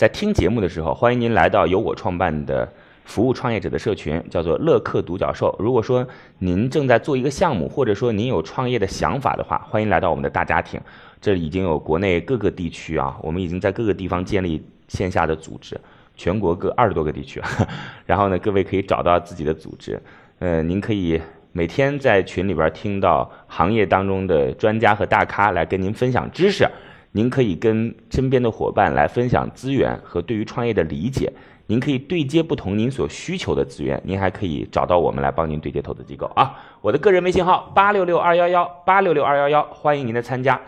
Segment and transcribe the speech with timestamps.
[0.00, 2.66] 在听节目的时候，欢迎您来到由我创办的
[3.04, 5.54] 服务创业者的社群，叫做乐客独角兽。
[5.58, 6.08] 如果说
[6.38, 10.80] 您正在做一个项目，或者说您有创业的想法的话，欢迎来到我们的大家庭。
[11.20, 15.78] 这里已经有国内各个地区啊，我们已经在各个地方建立线下的组织，
[16.16, 17.38] 全国各二十多个地区。
[18.06, 20.00] 然后呢，各位可以找到自己的组织，
[20.38, 21.20] 呃，您可以。
[21.52, 26.64] 每天在群里边听到行业当中的专家和大咖来跟您分享知识，
[27.12, 31.32] 您可以跟身边的伙伴来分享资源和对于创业的理解，
[31.66, 36.54] 您可以对接不同您所需求的资源，您还可以找到我们来帮您对接投资机构啊。
[36.80, 40.60] 我的个人微信号八六六二幺幺八六六二幺幺，欢迎您的参加。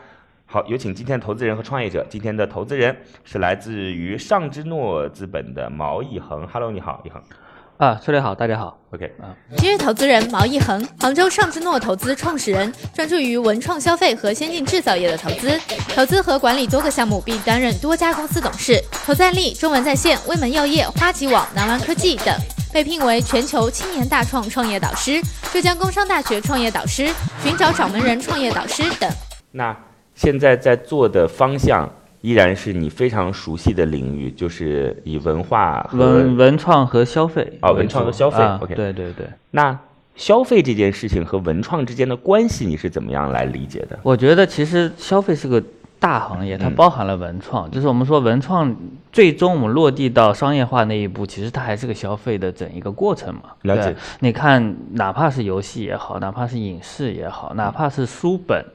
[0.46, 2.04] 好，有请今天的投资人和创业者。
[2.10, 6.46] 今天的投资人是来自于上之诺资本的毛一恒。
[6.48, 7.22] Hello，你好，一恒。
[7.78, 9.34] 啊，崔磊好，大家好，OK 啊。
[9.56, 15.58] 今日投资人毛一恒，杭州尚之诺投资创始人，专注于文创消费和先进制造业的投资，
[15.94, 18.80] 投资和管理多个项目，并担任多家公司董事。
[19.04, 22.34] 投资力：中文在线、威门药业、花旗网、南湾科技等。
[22.72, 25.20] 被聘为全球青年大创创业导师、
[25.52, 27.10] 浙江工商大学创业导师、
[27.42, 29.10] 寻找掌门人创业导师等。
[29.50, 29.76] 那
[30.14, 31.90] 现在在做的方向？
[32.22, 38.42] 依然是你非常熟悉的领域，就是以文化、文文创和消费啊，文创和消费。
[38.60, 39.26] OK，对对对。
[39.50, 39.78] 那
[40.14, 43.98] 消费这件事情和文创之间的关系，你是怎么样来理解的？
[44.02, 45.62] 我觉得其实消费是个
[45.98, 47.70] 大行业，它包含了文创。
[47.70, 48.72] 就是我们说文创
[49.10, 53.42] 最终我们落地到商业化那一步，其实它还是个消费的整一个过程嘛。
[53.62, 53.96] 了解。
[54.20, 58.58] 你看，哪怕是游戏也好，哪怕是影视也好，哪怕是书本。
[58.60, 58.68] 嗯，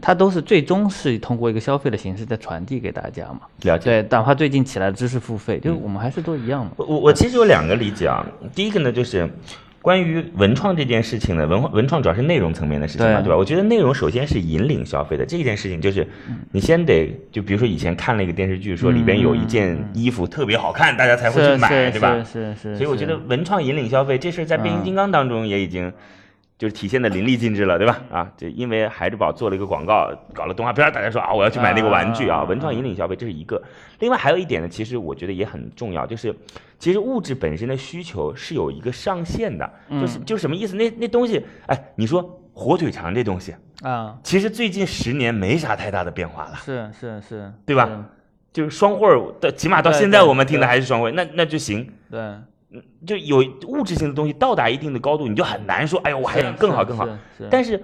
[0.00, 3.40] 它都是最终是通过一个消费的形式在传递给大家嘛？
[3.62, 4.02] 了解。
[4.02, 6.72] 对，哪怕最近起来的知识付费，就是我们还是都一样嘛。
[6.76, 8.24] 我我其实有两个理解啊。
[8.54, 9.28] 第一个呢，就是
[9.82, 13.36] 关于文创这件事情呢，文化文创主要是内容层面的事情嘛，对吧？
[13.36, 16.06] 我觉得内容首先是引领消费的这件事情，就是
[16.52, 22.24] 你先得就比如说以前看了一个电视剧，说里边有一件衣服特别好看，大家才会去买，对吧？
[22.24, 22.76] 是是。
[22.76, 25.92] 所以我觉得文创引领消费这事在变形金刚当中也已经。
[26.64, 28.00] 就是体现的淋漓尽致了，对吧？
[28.10, 33.62] 啊，这因为孩之宝做了一个广告，搞了动画片，大家说啊，我要去买那个玩具啊，文创引领消费，这是一个。
[33.98, 36.34] 另外还有一点呢，其实我觉得也很重要，就是
[36.78, 39.70] 其实物质本身的需求是有一个上限的，
[40.00, 40.74] 就是就是什么意思？
[40.74, 48.06] 那那东西，哎，你说火腿肠这东西啊，其实最近十年没啥太大的变化了，是是是，对吧？
[48.54, 49.06] 就是双汇
[49.38, 51.92] 的，起码到现在我们听的还是双汇，那那就行。
[52.10, 52.18] 对。
[53.06, 57.08] 就有物质性的东西到达一定的高度，你就很难说，哎呦，我还要更好更好。
[57.50, 57.82] 但是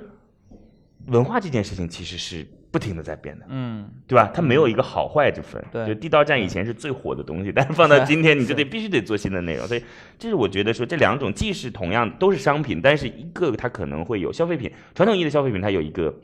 [1.07, 4.31] 文化这件事情其实是不停的在变的，嗯，对吧？
[4.33, 5.63] 它没有一个好坏之分。
[5.73, 9.67] 对，就地道战以前是最火的东西，但是放到今天，你就得必须得做新的内容。
[9.67, 9.83] 所以
[10.19, 16.15] 这是我觉得说这两种既是同样都是商品，但是一个它可能会有消费品，传统意义的消费品它有一个。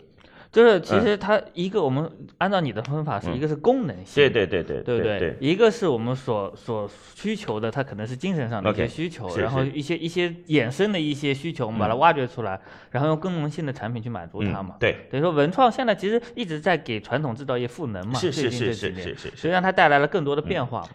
[0.56, 5.36] 就是其实它一个我们按照你的分法是一个是功能性，对对对对，对不对？
[5.38, 12.58] 一个是我们所所需求的，它可能是精神上的一些需求，然后一些一些衍生的一些需求，我们把它挖掘出来，
[12.90, 14.76] 然后用功能性的产品去满足它嘛。
[14.80, 20.88] 对，等于说文创现在其实一直在给传统制造业赋能嘛，是是是是是是，实际上它带来了更多的变化嘛。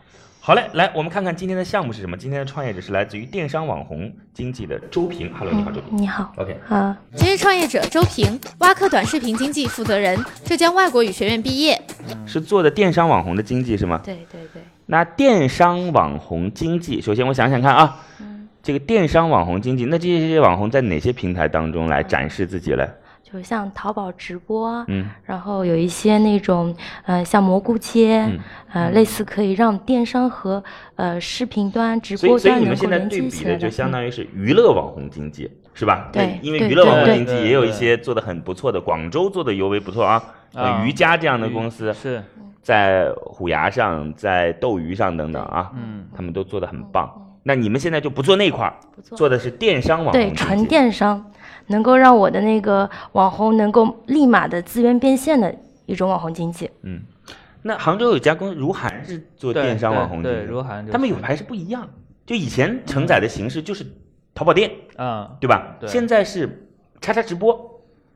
[0.44, 2.18] 好嘞，来，我们看看今天的项目是什么。
[2.18, 5.32] 今天的创业者是来自于电商网红经济的周平。
[5.36, 5.98] Hello，你好，周平。
[6.00, 6.34] 你好。
[6.36, 6.60] OK。
[6.68, 11.80] 啊，今日创业者周平，挖客短视频经济负责人，浙江外国语学院毕业。
[12.26, 14.02] 是做的电商网红的经济是吗？
[14.04, 14.64] 对对对。
[14.88, 18.00] 那电商网红经济，首先我想想看啊，
[18.64, 22.90] 这个电商网红经济，那这些网红在哪些平台当中来展示自己嘞？
[23.32, 26.76] 就像淘宝直播，嗯，然后有一些那种，
[27.06, 28.28] 呃，像蘑菇街，
[28.74, 30.62] 呃，类似可以让电商和
[30.96, 36.10] 呃视频端、直播端能够连接起来的，就相当于是娱乐网红经济，是吧？
[36.12, 40.22] 对，因为娱乐网红经济也有一些做的很不错的，广州做的尤为不错啊，
[40.84, 42.22] 瑜伽这样的公司是
[42.62, 47.10] 在虎牙上、在斗鱼上等等啊，嗯，他们都做的很棒。
[47.44, 48.74] 那你们现在就不做那块儿，
[49.16, 51.31] 做的是电商网红，对，纯电商。
[51.68, 55.54] 能够让我的那个网红能够立马的资源变现的
[55.86, 56.70] 一种网红经济。
[56.84, 57.02] 嗯，
[57.62, 61.88] 那杭州有家公司如涵是做电商网红经济，如涵，他们有还是不一样。
[62.26, 63.86] 就以前承载的形式就是
[64.34, 65.76] 淘宝店，啊，对吧？
[65.88, 66.68] 现在是
[67.02, 67.71] 叉叉直播，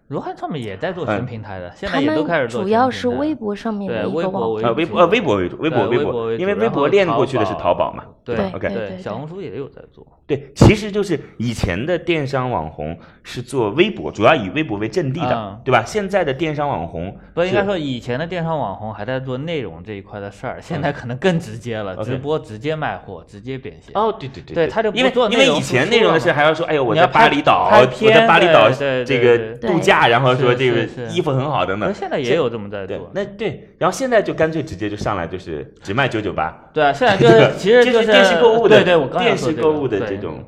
[0.07, 2.61] 罗汉上面也在做全平台的，现在也都开始做。
[2.61, 8.03] 主要是微博上面的一个网呃微博呃微博为主，微博微博，因为微博链过去的是淘宝嘛。
[8.23, 10.05] 对，OK，对，小红书也有在做。
[10.27, 15.83] 对，其实就是以前的电商网红是做微博，主要以微博为阵地的，对吧？
[15.85, 23.91] 现在的电商网红不应该说以前的电商网红还在做内容这一块的事儿，现在可能更直接了，直播直接卖货，直接变现。
[23.93, 31.93] 哦，对对对，对，他就因为因为以前内容的事还要说，哎呦，我在巴厘岛，我在巴厘岛这个度假，然后说这个衣服很好等等。
[31.93, 36.55] 现在也有这么在做，那对，然后现在就干脆直接就上来就是只卖九九八。
[36.73, 40.43] 对啊，现在就是其实 就是电视购物的，对对，我刚电视购物的这种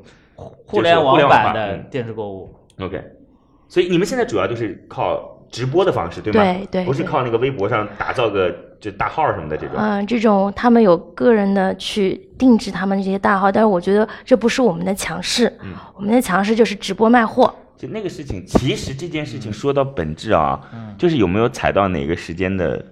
[0.66, 2.54] 互联网版的电视购物。
[2.80, 3.02] OK，
[3.68, 6.42] 所以你们现在主要就是靠直播的方式，对吗？
[6.42, 9.76] 对对，不是靠那个微博上打造个就大号什么的这种。
[9.78, 15.52] 嗯，这种他们有个人的去定制他们这些大号，但是我觉得这不是我们的强势，
[15.96, 17.52] 我们的强势就是直播卖货。
[17.78, 20.60] 就那个事情，其实这件事情说到本质啊，
[20.98, 22.84] 就是有没有踩到哪个时间的。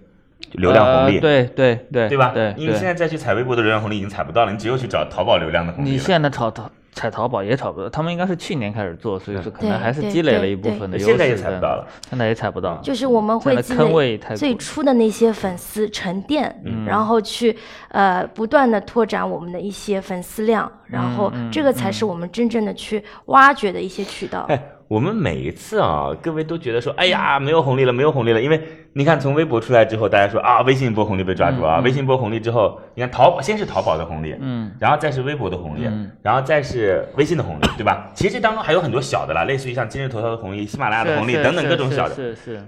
[0.53, 2.31] 流量红利，对对对，对吧？
[2.33, 5.91] 对，因为现在再去踩微博的流量红利已经踩不到了，你只有去找淘宝流量的红利。
[5.91, 11.11] 你现在炒淘踩淘宝也炒不到，他们应该是去年开始做，所以说可能还是积累了一部分的优势。
[11.11, 12.77] 现在也踩不到了，现在也踩不到。
[12.77, 17.57] 就是我们会积累最初的那些粉丝沉淀，然后去
[17.89, 24.49] 呃不断的拓展我们的一些粉丝量，然后这个才是我们真正的去挖掘的一些渠道。
[24.89, 28.41] 我们每一次啊，各位都觉得说，哎呀，没有红利了，没有红利了。
[28.41, 28.63] 因为
[28.93, 38.11] 你看，从微博出来之后，大家说啊，微信一波红利被抓住啊，微信一波红利之后，你看淘宝先是淘宝的红利，嗯，然后再是微博的红利，嗯然后再是微信的红利，对吧？
[38.15, 42.61] 其实这当中还有很多小的啦，类似于像今日头条的红利、喜马拉雅的红利等等各种小的，是是。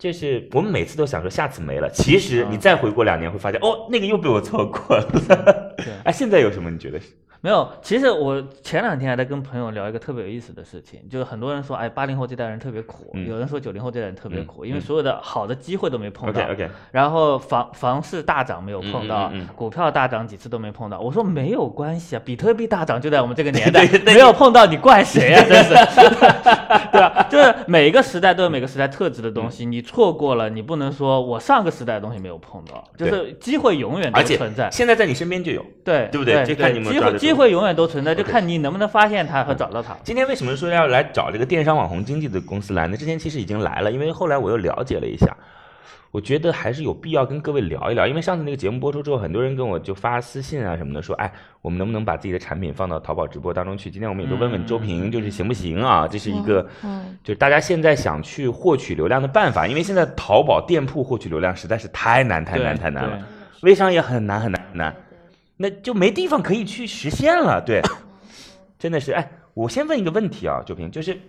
[0.00, 5.74] 这是我们每次都想说下次没了，其实你再回过两年会发现，哦，那个又被我错过了。
[6.04, 6.70] 哎， 现在有什么？
[6.70, 7.08] 你觉得是？
[7.40, 16.42] 没有，其实我前两天还在跟朋友聊一个特别有意思的事情，就是很多人说，哎，八零后这代人特别苦，有人说九零后这代人特别苦，因为所有的好的机会都没碰到。
[16.90, 20.98] 然后房房市大涨没有碰到，股票大涨几次都没碰到。
[20.98, 25.44] 我说没有关系啊，比特币大涨就在我们这个年代， 没有碰到你怪谁啊？
[25.48, 25.74] 真是，
[26.92, 27.26] 对啊？
[27.30, 34.70] 就是每一个时代都有每个时代特质的东西，你错过了，你不能说我上个时代的东西没有碰到，就是机会永远都存在。
[34.70, 36.44] 现在在你身边就有，对对不对？
[36.44, 38.14] 就看你们机会机会永远都存在。
[38.14, 39.96] 就看你能不能发现它和找到它。
[40.02, 42.96] 今天为什么说要来找这个电商网红经济的公司来呢？
[42.96, 45.36] 之前其实已经来了，因为后来我又了解了一下，
[46.10, 48.06] 我觉得还是有必要跟各位聊一聊。
[48.06, 53.90] 因为上次那个节目播出之后，很多人跟我就发私信啊什么的，说，哎，我们能不能把自己的产品放到淘宝直播当中去？
[53.90, 56.08] 今天我们也都问问周平，就是行不行啊？
[56.08, 56.62] 这是一个，
[57.22, 63.26] 就是大家现在想去获取流量的办法，因为现在淘宝店铺获取流量实在是太难太难太难了，
[63.62, 64.94] 微商也很难很难很难。
[65.56, 67.82] 那就没地方可以去实现了，对，
[68.78, 69.10] 真的是。
[69.10, 71.20] 哎，我先问一个问题啊，周平，就是，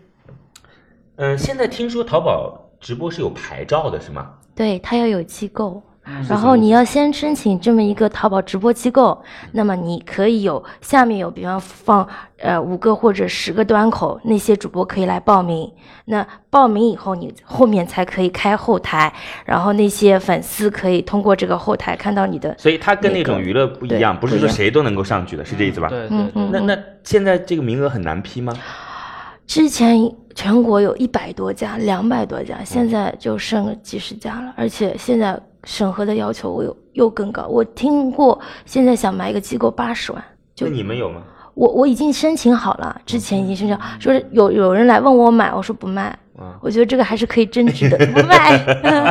[1.15, 4.29] 嗯，现在听说淘宝直播是有牌照的，是吗？
[4.55, 5.81] 对，它要有机构。
[6.27, 9.21] 然后你要先申请这么一个淘宝直播机构，
[9.51, 15.71] 那么你可以有下面有，比方放呃五个或者十个端口，那些主播可以来报名。
[16.05, 19.13] 那报名以后，你后面才可以开后台，
[19.45, 22.55] 然后那些粉丝可以通过这个后台看到你的。
[22.57, 25.89] 所以它跟那种娱乐不一样，不是说谁都能够上去的，是这意思吧？
[25.89, 26.49] 对嗯嗯。
[26.51, 28.51] 那那现在这个名额很难批吗？
[29.45, 35.39] 之前全国有一百多家、两百多家，现在就剩几十家了，而且现在。
[35.65, 40.23] 审核的要求我有又更高，我听过现在想买一个机构八十万，
[40.56, 41.21] 就你们有吗？
[41.54, 46.18] 我我已经申请好了，之前已经申请，说是有有人来问我买，我说不卖，
[46.61, 48.57] 我觉得这个还是可以增值的， 不卖。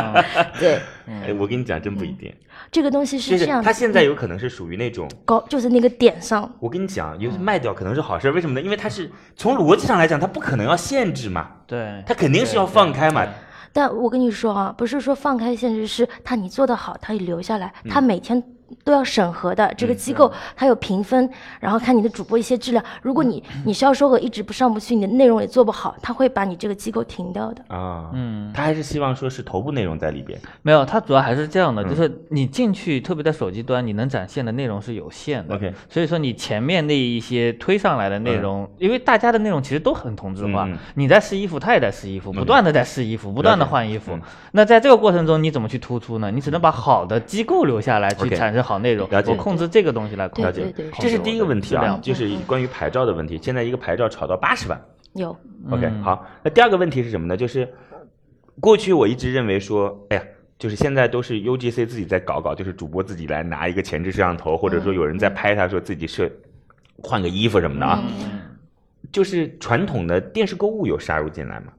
[0.59, 2.33] 对，哎，我跟你讲，真不一定，
[2.71, 6.51] 这个东西是这样，它现在有可能是属于那种高，就是那个点上。
[6.59, 8.61] 我跟你讲，有卖掉可能是好事，为什么呢？
[8.61, 13.25] 因为它是从逻辑上来讲，它不可能要限制嘛，对，它肯定是要放开嘛。
[13.71, 18.43] 但我跟你说啊，不是说放开限制，是他你做的好，他留下来，他每天。
[18.83, 22.83] 都要审核的，这个机构它有评分，然后看你的主播一些质量。
[23.01, 28.09] 如果你你销售额一直不上不去，你的内容也做不好，他会把你这个机构停掉的啊。
[28.13, 30.39] 嗯，他还是希望说是头部内容在里边。
[30.61, 35.55] 没有，他主要还是这样的，就是你进去，特别在手机端，你能展现的内容是有限的。
[35.55, 44.17] OK，所以说你前面那一些推上来的内容，因为大家的内容其实都很同质化，你在试衣服，他也在试衣服，不断的在试衣服，不断的换衣服。
[44.51, 46.31] 那在这个过程中，你怎么去突出呢？
[46.31, 49.09] 你只能把好的机构留下来，去产生好内容。
[49.09, 49.35] 了解。
[49.35, 53.39] 控制这个东西来了解，这是第一个问题啊，就是关于牌照的问题。
[53.41, 54.81] 现在一个牌照炒到八十万，
[55.13, 55.35] 有。
[55.69, 57.35] OK，好，那第二个问题是什么呢？
[57.35, 57.67] 就是
[58.59, 60.23] 过去我一直认为说，哎呀，
[60.57, 66.31] 就是现在都是 UGC 自己在搞搞，就是主播自己来拿一个前置摄像头，或者说有人在拍他，说自己是
[67.01, 68.03] 换个衣服什么的啊。
[69.11, 71.73] 就是传统的电视购物有杀入进来吗？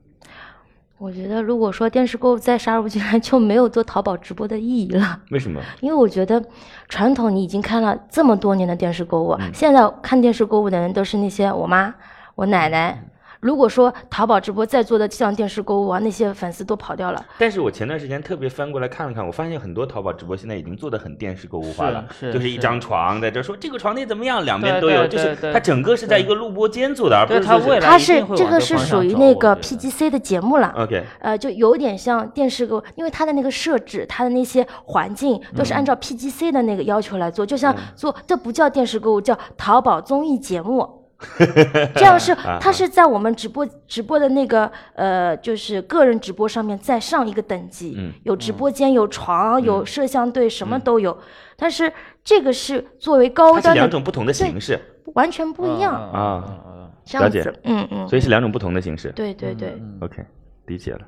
[1.00, 5.19] 我觉得如果说电视购物再杀入进来， 就没有做淘宝直播的意义了。
[5.30, 5.59] 为什么？
[5.80, 6.42] 因为我觉得
[6.90, 11.95] 传统你已经看了这么多年的电视购物，嗯现在看电视购物的人都是那些我妈、
[12.35, 13.02] 我奶奶。
[13.41, 17.25] 如果说淘宝直播在做的像电视购物啊，那些粉丝都跑掉了。
[17.39, 30.75] 但是我前段时间特别翻过来看了看，我发现很多淘宝直播现在已经做的很电视购物化了，是是就是一张床在这说这个床垫怎么样，两边都有，就是它整个是在一个录播间做的，而不是它未来它是这个是属于那个 PGC 的节目了。
[30.77, 41.00] OK 呃，就有点像电视购，因为它的那个设置，它的那些环境都是按照 PGC 的那个要求来做，就像做这不叫电视购物，叫淘宝综艺节目。
[41.95, 48.12] 这样是他是在我们直播直播的那个呃，就是个人直播上面再上一个等级，嗯。
[48.25, 51.17] 有直播间、有床、有摄像队，什么都有。
[51.57, 51.93] 但是
[52.25, 54.79] 这个是作为高端的，两种不同的形式，
[55.15, 57.43] 完全不一样，啊了解。
[57.65, 59.12] 嗯嗯，所以是两种不同的形式。
[59.12, 59.79] 对对对。
[60.00, 60.25] OK，
[60.67, 61.00] 理解了。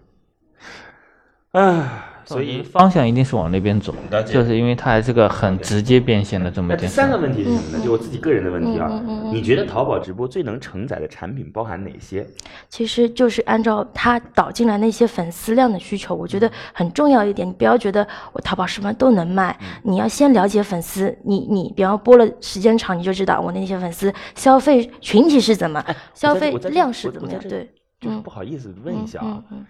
[1.52, 6.94] 啊，所以方向一定是往那边走了，解就是因为它还是个很直接变现的这么一件事。
[6.94, 7.84] 第三个问题是什么呢？
[7.84, 12.26] 就我自己个人的问题啊嗯嗯嗯，嗯你觉得淘宝直播最能承载的产品包含哪些？
[12.70, 17.46] 其实就是按照它导进来那些粉丝量的需求，我觉得很重要一点。
[17.46, 21.14] 你不要觉得我淘宝什么都能卖，你要先了解粉丝。
[21.24, 27.38] 你你比方播了时间长，你就知道我那些粉丝消费群体是怎么，消费量是怎么样。
[27.42, 27.68] 对，
[28.00, 29.66] 就是嗯不好意思问一下啊嗯，嗯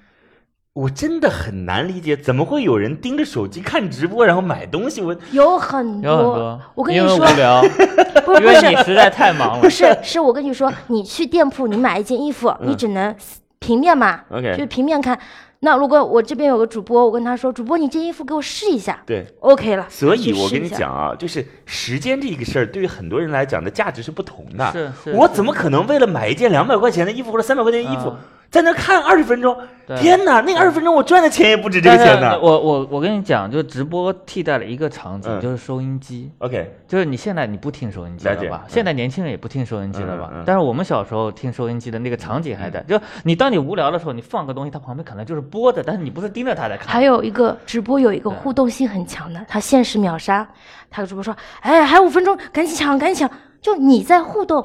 [0.74, 5.02] 我真的很难理解，怎么会有人盯着手机看直播然后买东西？
[5.02, 7.60] 我嗯有很有很多多，，我跟你因为说，无聊，
[8.24, 9.68] 不是不因为你实在太忙了不。
[9.68, 13.14] 是，是我跟你说，你去店铺你买一件衣服，你只能
[13.58, 15.18] 平面嘛，嗯 OK 就平面看。
[15.64, 19.24] 那如果我这边有个主播，我跟他说，主播你这衣服给我试一下对。
[19.40, 19.86] ，OK 了。
[19.88, 24.72] 所以，我跟你讲啊，就是时间这个事儿，对于很多人来讲的价值是不同的。
[24.72, 28.16] 是是是我怎么可能为了买一件两百块钱的衣服或者三百块钱的衣服嗯，
[28.52, 29.56] 在那看二十分钟？
[29.98, 32.38] 天哪，那二十分钟我赚的钱也不止这个钱呢。
[32.38, 36.30] 我我我跟你讲，就是直播替代了一个场景，嗯就是收音机。
[36.38, 38.64] OK，就是你现在你不听收音机了吧？
[38.68, 40.30] 现在年轻人也不听收音机了吧？
[40.44, 46.88] 但是我们小时候听收音机的那个场景还在，就你当你无聊的时候，你放个东西，它旁边可能就是播的，但是你不是盯着它在看。
[46.88, 50.46] 还有一个直播有一个互动性很强的，它限时秒杀，
[50.90, 54.62] 他主播说，哎，还有五分钟，赶紧抢，赶紧抢，就你在互动，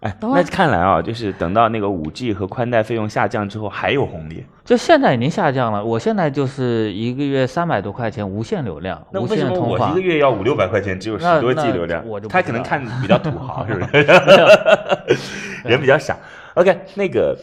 [0.00, 4.44] 哎，那看来啊，就是等到那个五 G 和宽带费用下降之后，还有红利。
[4.64, 10.00] 就现在已经下降了，我现在就是一个月三百多块钱无限流量，无限通话我一个。
[10.00, 12.28] 月要五六百块钱，只有十多 G 流量我就？
[12.28, 14.06] 他可能看比较土豪，是不是？
[15.64, 16.16] 人比较傻。
[16.54, 17.36] OK，那个，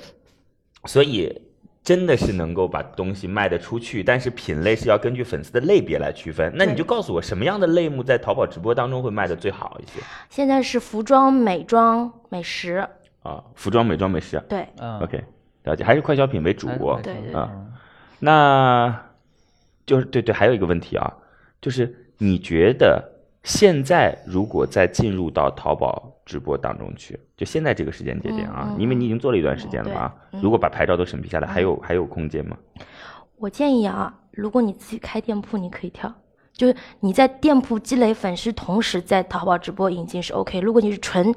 [0.85, 1.41] 所以
[1.86, 6.51] 真的是能够把东西卖得出去，但是品类是要根据粉丝的类别来区分。
[6.56, 12.88] 那你就告诉我，什么样的类目在淘宝直播当中会卖得最好一些现在是服装、美妆、美食，
[13.22, 13.44] 啊？
[13.54, 14.44] 服装、美妆、美食。
[14.50, 15.24] 对嗯 OK，
[15.63, 16.68] 了解，还是快消品为主。
[16.68, 17.51] 还对对啊，
[18.18, 19.06] 那
[19.86, 21.13] 就是对对，还有一个问题啊，
[21.62, 23.14] 就是你觉得
[23.46, 32.58] 现在如果再进入到淘宝直播当中去，就现在这个时间节点啊，嗯嗯因为你已经做了一段时间了嘛，对嗯如果把牌照都审批下来，还有还有空间吗？
[33.38, 36.12] 我建议啊，如果你自己开店铺，你可以跳，
[36.54, 40.60] 就是你在店铺积累粉丝，同时在淘宝直播引进是 OK。
[40.60, 41.34] 如果你是纯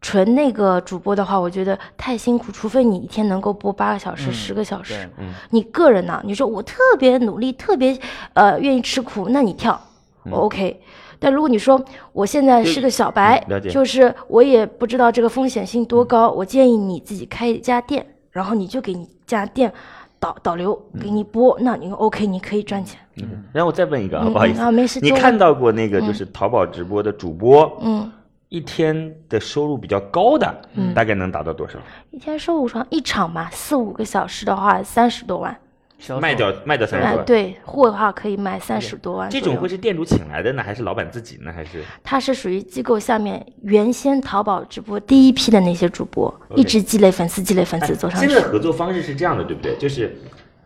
[0.00, 5.06] 纯那个主播的话，我觉得太辛苦，除非你一天能够播八个小时、嗯十个小时。
[5.18, 7.98] 嗯你个人呢、你说我特别努力，特别
[8.32, 9.78] 呃愿意吃苦，那你跳，
[10.24, 10.80] 我 OK。
[11.20, 11.80] 但如果你说
[12.12, 13.38] 我现在是个小白
[13.70, 19.72] 就是我也不知道这个风险性多高，我建议你自己开一家店，然后你就给你家店
[20.18, 22.98] 导导流，给你播，那你 OK，你可以赚钱。
[23.16, 28.10] 嗯，然后我再问一个啊，嗯不好意思，嗯啊没事你看到过那个就是淘宝直播的主播，嗯，
[28.48, 31.78] 一天的收入比较高的，嗯大概能达到多少？
[32.10, 35.56] 一天收入上一场嘛，四五个小时的话，三十多万。
[36.00, 39.28] 销卖掉卖掉三十哎万，，对，货的话可以卖三十多万。
[39.30, 41.52] 这种会是店主请来的呢，还是老板自己呢？
[41.52, 48.28] 还是他是属于机构下面原先淘宝直播第一批的那些主播一直积累粉丝，积累粉丝走上现。
[48.28, 49.76] 在合作方式是这样的，对不对？
[49.76, 50.16] 就是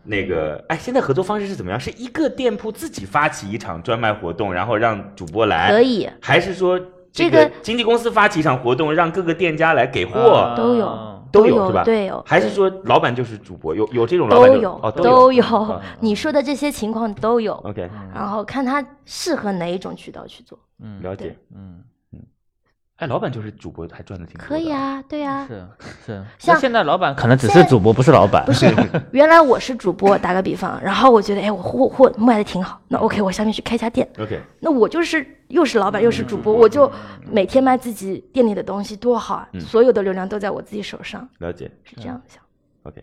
[0.04, 1.80] 那个，哎，现在合作方式是怎么样？
[1.80, 10.54] 是一个店铺自己发起一场专卖活动，然后让主播来，可以，还是说这个个经纪公司发起一场活动，让各个店家来给啊货？
[10.56, 11.84] 都有嗯都有是吧？
[11.84, 13.74] 对有还是说老板就是主播？
[13.74, 15.44] 有有这种老板都有哦，都有。
[15.44, 20.58] 有，你说的这些情况都有，OK，然后看他适合哪一种渠道去做。
[20.80, 21.36] 嗯了解。
[21.54, 21.82] 嗯
[22.96, 24.46] 哎，老板就是主播，还赚的挺多的。
[24.46, 24.70] 可以。
[24.70, 25.66] 啊，对啊，是
[26.06, 28.44] 是，像现在老板可能只是主播，不是老板。
[28.46, 28.72] 不是，
[29.10, 36.90] 原来我是主播，打个比方，然后我觉得，哎，我货货卖的挺好，那 OK，我下面去开家店，OK，那我就是又是老板又是主播，我就
[37.28, 39.48] 每天卖自己店里的东西，多好啊！
[39.58, 41.68] 所有的流量都在我自己手上，了解。
[41.82, 42.40] 是这样想。
[42.84, 43.02] OK，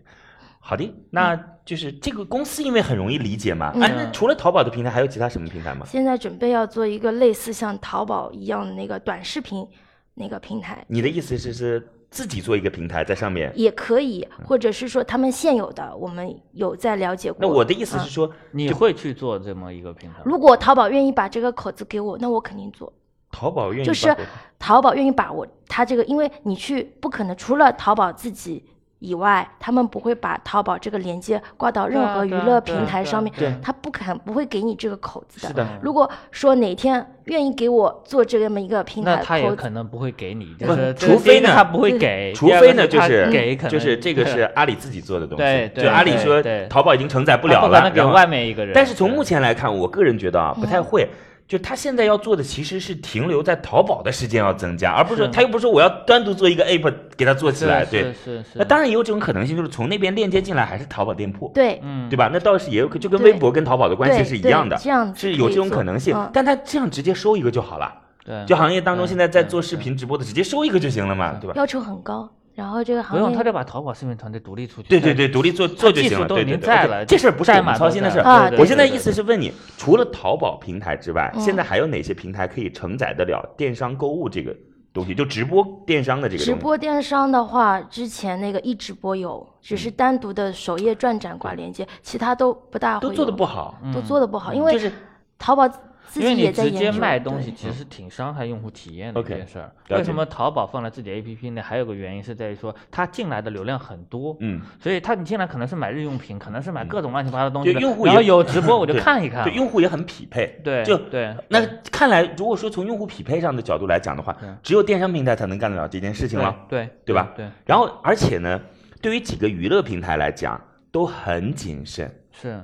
[0.71, 1.35] 好的，那
[1.65, 3.73] 就是这个公司因为很容易理解嘛。
[3.75, 5.85] 嗯哎，那除了淘宝的平台，还有其他什么平台吗？
[5.85, 9.67] 现在准备要做一个类似像淘宝一样的那个短视频
[10.13, 13.51] 那个平台，你的意思是是自己做一个平台在上面？
[13.53, 17.39] 也可以，或者是说他们现有的，我们有在了解过。
[17.41, 20.21] 那我的意思啊是说，你会去做这么一个平台？
[20.23, 22.93] 如果淘宝愿意把这个口子给我，那我肯定做。
[23.29, 24.15] 淘宝愿意就是
[24.57, 28.63] 淘宝愿意把我他这个，因为你去不可能除了淘宝自己
[29.01, 35.47] 以外，他们不会把淘宝这个链接挂到任何娱乐平台上面，他不肯不会给你这个口子的。
[35.47, 46.39] 是的如果说哪天愿意给我做这么一个平台那他也可能不会给你，就不是除非呢他不会给，除非呢，就是给就是这个是 阿里自己做的东西，对对就阿里说
[46.69, 48.71] 淘宝已经承载不了了，然后不可能给外面一个人。
[48.75, 51.09] 但是从目前来看，我个人觉得啊，不嗯太会。
[51.51, 58.03] 就他现在要做的其实是停留在淘宝的时间要增加，而不是他又不是说我要单独做一个 app 给他做起来，对。
[58.03, 62.29] 是是是，那当然也有这种可能性，就是从那边链接进来还是淘宝店铺，对嗯，对吧？
[62.31, 66.31] 那倒是也有可，就跟微博跟淘宝的关系是一样的，这样是有这种可能性嗯。
[66.33, 67.93] 但他这样直接收一个就好了，
[68.23, 71.53] 对，就行业当中现在在做视频直播的，直接收一个就行了嘛，对吧？
[71.57, 72.31] 要求很高，
[72.61, 74.87] 然后这个行不用，他就把淘宝视频团队独立出去。
[74.87, 76.17] 对对对，独立做做就行了。
[76.17, 78.23] 技术都已对对对经在 OK，了这事儿不是我代码都们操心的事儿。
[78.23, 84.55] 啊对我现在意思是问你，除了淘宝平台之外，嗯现在还有哪些平台可以承载得了电商购物这个
[84.93, 85.15] 东西？
[85.15, 86.51] 就直播电商的这个东西。
[86.51, 94.91] 直播电商的话，之前那个一直播有，只嗯是单独的首页转展挂链接，其他都不大会都做的不好，都做的不好，因为就是
[95.39, 95.67] 淘宝
[96.11, 96.91] 自因为你直接。
[96.91, 99.71] 卖东西，其实挺伤害用户体验的一 OK，件事儿。
[99.87, 101.61] 了解为什么淘宝放在自己 APP 内？
[101.61, 107.79] 还有个原因是在于说，它进来的流量很多，嗯，所以它你进来可能是买日用品，可能是买各种乱七八糟的东西的。
[107.79, 110.59] 就用户然后有直播 我就看一看对，用户也很匹配。
[110.63, 116.53] 对就对那看来，如果说从用户匹配上的角度来讲的话，只有电商平台才能干得了这件事情了。
[116.67, 118.59] 对对吧对，然后，而且呢，
[119.01, 120.59] 对于几个娱乐平台来讲，
[120.91, 122.13] 都很谨慎。
[122.31, 122.61] 是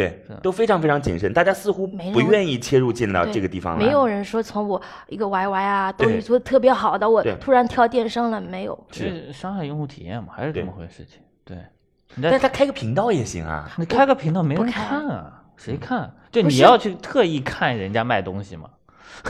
[0.00, 3.84] 对，都非常非常谨慎，大家似乎不愿意切入进到这个地方来。
[3.84, 8.86] 没有人说从我一个 YY 啊，东对西做的特别好的，我突然跳电商了，没有。
[8.92, 11.20] 是伤害用户体验嘛，还是这么回事情。
[11.44, 11.58] 对，
[12.22, 13.70] 但是他开个频道也行啊。
[13.76, 16.10] 你开个频道没人看啊，谁看？
[16.30, 18.70] 就你要去特意看人家卖东西吗？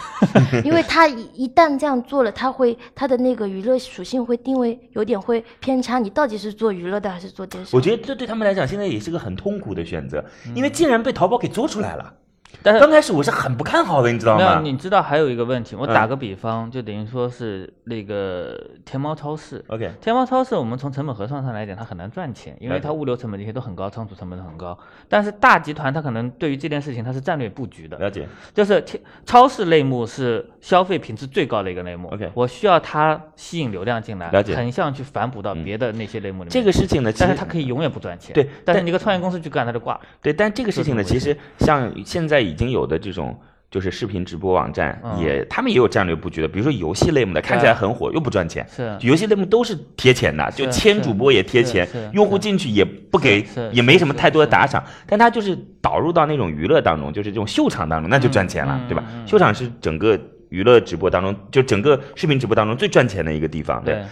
[0.65, 7.75] 因为他一一旦这样做了，他会他的那个娱乐属性会定位有点会偏差，你到底是做娱乐的还是做电视？
[7.75, 12.15] 我觉得这对他们来讲，现在也是个很痛苦的选择，因为竟然被淘宝给做出来了。
[12.63, 14.61] 但是刚开始我是很不看好的，你知道吗没有，吗？
[14.63, 19.65] 你知道还有一个问题，我嗯打个比方，就等于说是那个天猫超市。
[19.69, 24.79] OK，天猫超市，我们从成本核算上来讲，它很难赚钱，因为它物流成本这些都很高，仓储成本都很高。
[25.09, 28.27] 但是大集团它可能对于这件事情它是战略布局的，了解。
[28.55, 32.09] 就是天超市类目是消费品质最高的一个类目。
[32.09, 36.51] OK 我需要它吸引流量进来，了解横向去反哺到嗯别的那些类目里面。
[36.51, 38.35] 这个事情呢，但是它可以永远不赚钱。
[38.35, 40.01] 对但是你一个创业公司去干，它就挂了。
[40.21, 43.39] 对，但这个事情呢，其实像现在已经有的这种。
[43.71, 45.21] 就是视频直播网站嗯。
[45.23, 58.89] 也，他们也有战略布局的，比如说游戏类目的，看起来很火又不赚钱，是游戏类目都是贴钱的，就是签主播也贴钱用户进去也不给也没什么太多的打赏，但他就是导入到那种娱乐当中，就是这种秀场当中，那就赚钱了，嗯。
[58.89, 59.05] 对吧？
[59.25, 63.95] 秀场是整个娱乐直播当中，就整个视频直播当中最赚钱的一个地方，对。
[63.95, 64.05] 对，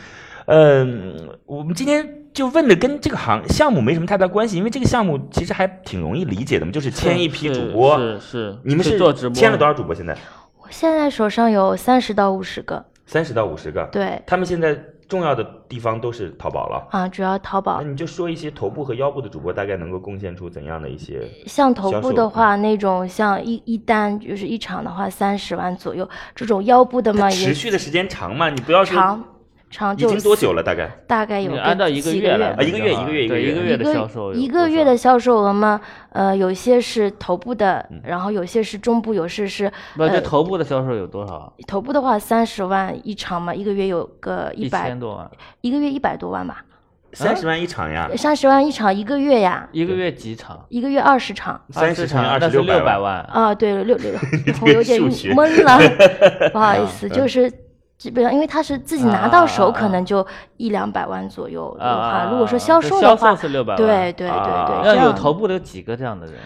[0.46, 9.94] 嗯，我们今天就问的跟这个行项目没什么太大关系，因为这个项目其实还挺容易理解的嘛，就是签一批主播，是是，你们是做直播签了多少主播？
[9.94, 10.16] 现在
[10.58, 16.86] 我现在手上有三十到五十个，三十到五十个，对他们现在重要的地方都是淘宝了。
[16.90, 17.88] 啊，主要淘宝那。
[17.88, 21.26] 你就说一些头部和腰部的主播大概能够贡献出怎样的一些？
[21.46, 28.50] 像头部的话，那种像一一单就是一场的话三十万左右，这种腰部的嘛也持续的时间长嘛？
[28.50, 29.24] 你不要说长
[29.70, 30.62] 长已就经多久了？
[30.62, 41.52] 大概大概有你按照一几月来啊一个月一个月一个月对一个月的一个销售有一多少个月的销售额吗，呃，有些是头部的，嗯然后有些是中部，有些是不这呃头部的销售有多少？
[41.66, 46.64] 头部的话三十万一场嘛，一个月有个一一百千，多万，一个月一百多万吧，
[47.12, 50.64] 三十万一场呀，三十万一场一个月呀，一个月几场？
[50.68, 51.60] 一个月二十场。
[51.70, 52.98] 三十乘以二十百六百。
[52.98, 53.20] 万。
[53.24, 54.12] 啊，对，六六，
[54.62, 55.78] 我有点数学懵了，
[56.52, 57.50] 不好意思，嗯就是
[57.98, 60.24] 基本上，因为他是自己拿到手，可能就
[60.56, 66.36] 一两百万左右的话，啊，如果说销售的话，是六百万，对对对啊对，那有头部的有几个这样的人？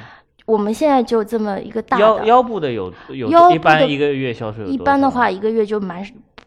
[0.46, 4.64] 我们现在就这么一个大的，腰腰部的有有腰部一般的一个月销售？
[4.64, 6.04] 一般的话一个月就蛮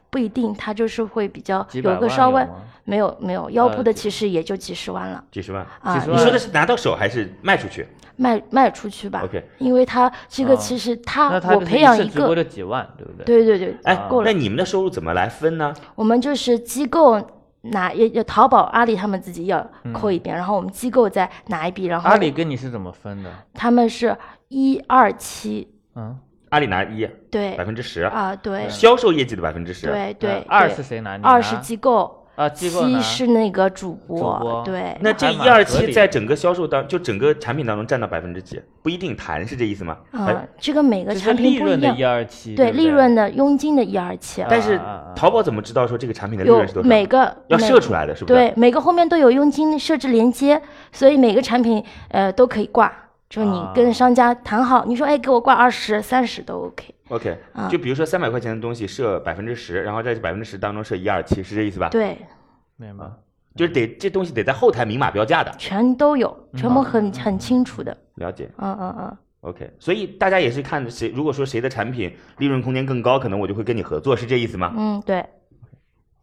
[0.09, 2.45] 不一定，他就是会比较有个稍微
[2.83, 5.23] 没有没有腰部的呃其实也就几十万了。
[5.31, 6.19] 几十万，啊几十，万。
[6.19, 13.25] 你说的是拿到手还是卖出去卖卖出去吧？OK，因为他这个啊其实那他我培养一个次直播就几万，对不对？
[13.25, 14.37] 对对对，哎够，了那。
[14.37, 15.73] 你们的收入怎么来分呢？
[15.95, 17.21] 我们就是机构
[17.61, 23.31] 拿也也淘宝、阿里他们自己要扣一遍，然后我们机构再拿一笔，然后阿里跟你是怎么分的？
[23.53, 24.15] 他们是
[24.49, 26.15] 一二七，嗯，
[26.49, 31.11] 阿里拿一对百分之十，啊，对销售业绩的百分之十，对对，二对是谁拿？
[31.23, 38.61] 二拿是机构，啊，机构拿七是那个主播，主播对，那这一二七在整个销售当，就整个产品当中占到百分之几？
[38.81, 39.97] 不一定谈，是这意思吗？
[40.11, 44.79] 啊哎，这个每个产品不一样润的一，二七，对不利润的佣金的一二七，但是
[45.15, 46.89] 淘宝怎么知道说这个产品的利润是多少？
[46.89, 48.33] 每个要设出来的，是不是？
[48.33, 52.91] 对，每个后面都有佣金设置连接，所以每个产品呃都可以挂，
[53.29, 56.94] 就是你啊跟商家谈好，你说哎给我挂二十、三十都 OK。
[57.09, 62.17] OK，啊就比如说三百块钱的东西设百分之十，然后在这百分之十当中设一二七，是这意思吧？，对，
[62.77, 63.05] 明白。
[63.55, 67.95] 就是得这东西得在后台明码标价的，全都有，全部很很清楚的。
[68.15, 68.49] 了解。
[68.57, 74.73] 嗯嗯嗯，OK，所以大家也是看谁，如果说谁的产品利润空间更高，可能我就会跟你合作，是这意思吗？
[74.75, 75.23] 嗯，对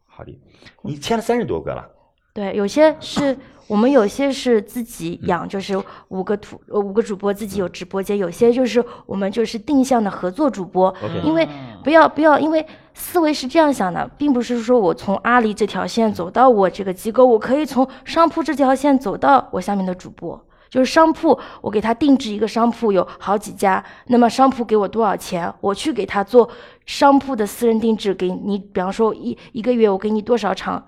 [0.04, 0.38] 好的，
[0.82, 1.88] 你签了三十多个了，
[2.32, 10.94] 对，有些是我们有些是自己养，就是五个图呃五个主播自己有直播间，有些就是我们就是定向的合作主播。
[11.22, 11.46] 因为
[11.84, 20.42] 不要不要，因为思维是这样想的，并不是说我从阿里这条线走到我这个机构，我可以从商铺这条线走到我下面的主播。
[20.70, 26.48] 就是商铺，我给他定制一个商铺有好几家，那么商铺给我多少钱，我去给他做
[26.86, 30.82] 商铺的私人定制，给你，比方说一一个月我给你多少场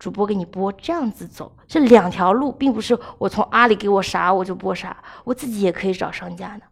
[0.00, 6.64] 主播给你播，这样子走，这两条路，并不是我从阿里给我啥我就播啥，我自己也可以找商家的。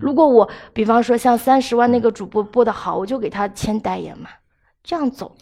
[0.00, 4.30] 如果我比方说像三十万那个主播播的好，我就给他签代言嘛，
[4.82, 5.36] 这样走。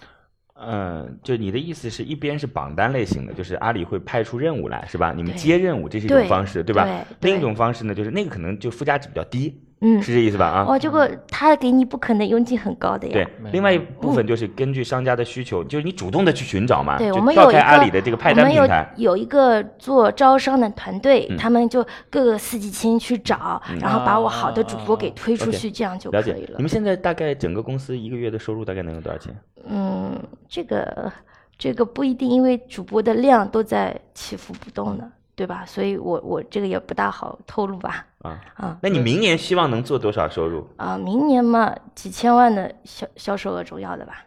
[0.58, 5.12] 嗯，就你的意思是一边是榜单类型的，就是阿里会派出任务来，是吧？
[5.14, 6.84] 你们接任务，这是一种方式，对吧？
[7.20, 10.46] 对另一种方式呢，就是那个可能就附加值比较低，嗯，是这意思吧？
[10.46, 13.12] 啊，哦，这个他给你不可能佣金很高的呀。
[13.12, 21.36] 对，另外一部分就是根据商家的需求，就是你主动的去寻找嘛，对，我们有一个阿里的这个派单我们有平台，有一个做招商的团队，嗯。
[21.36, 26.26] 他们就各个四季青去找，然后把我好的主播给推出去，这样就可以了。
[26.26, 26.62] 了解你。
[26.62, 29.36] 们现在大概整个公司一个月的收入大概能有多少钱？
[29.68, 31.12] 嗯，这个
[31.58, 35.64] 这个不一定，因为主播的量都在起伏不动的，对吧？
[35.66, 38.06] 所以我我这个也不大好透露吧。
[38.22, 40.66] 啊啊那你明年希望能做多少收入？
[40.78, 44.24] 啊，明年嘛，几千万的销销售额总要的吧？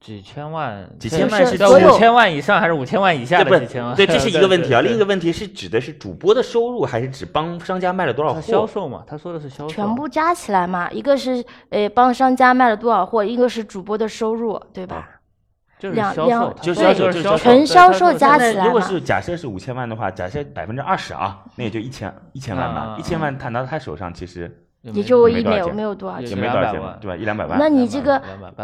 [0.00, 3.94] 几千万，几千万是到五千万以上还是五千万以下对不的几千万？
[3.96, 4.80] 对，这是 一个问题啊。
[4.80, 8.66] 另一个问题是指的是主播的收入，还是指帮商家卖了多少货销？
[8.66, 15.19] 售嘛，他说的是销售，全部加起来嘛，一个是呃帮商家卖了多少货，一个是主播的收入，对吧？
[15.80, 22.96] 就是两两销售，他就是销售就是销售纯销售加起来如果是假设是五千万的话，假设百分之二十啊，那也就一千一千万吧啊。
[22.98, 26.28] 一千万谈到他手上，其实也就一没有没有多少钱。
[26.28, 27.16] 也没多少200万，钱嘛对吧？
[27.16, 27.58] 一两百万。
[27.58, 28.20] 那你这个